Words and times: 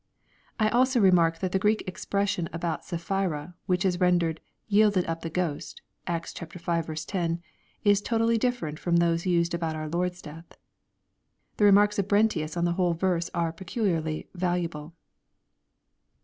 I 0.59 0.67
also 0.69 0.99
re 0.99 1.11
mark 1.11 1.37
that 1.37 1.51
the 1.51 1.59
Greek 1.59 1.83
expression 1.87 2.49
about 2.51 2.83
Sapphira, 2.83 3.53
which 3.67 3.85
is 3.85 3.99
ren 3.99 4.19
dered, 4.19 4.39
"yielded 4.67 5.05
up 5.05 5.21
the 5.21 5.29
ghost," 5.29 5.83
(Acta 6.07 6.47
v. 6.47 6.95
10,) 6.95 7.39
is 7.83 8.01
totally 8.01 8.39
different 8.39 8.79
from 8.79 8.95
those 8.95 9.27
used 9.27 9.53
about 9.53 9.75
our 9.75 9.87
Lord's 9.87 10.23
death. 10.23 10.57
The 11.57 11.65
remarks 11.65 11.99
of 11.99 12.07
Brentius 12.07 12.57
on 12.57 12.65
the 12.65 12.73
whole 12.81 12.95
verse 12.95 13.29
are 13.35 13.53
peculiarly 13.53 14.27
valuable. 14.33 14.95